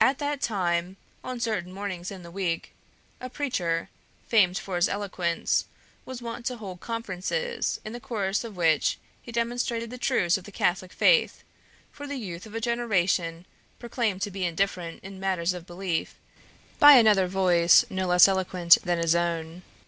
[0.00, 2.74] At that time, on certain mornings in the week,
[3.20, 3.88] a preacher,
[4.26, 5.66] famed for his eloquence,
[6.04, 10.42] was wont to hold conferences, in the course of which he demonstrated the truths of
[10.46, 11.44] the Catholic faith
[11.92, 13.46] for the youth of a generation
[13.78, 16.16] proclaimed to be indifferent in matters of belief
[16.80, 19.62] by another voice no less eloquent than his own.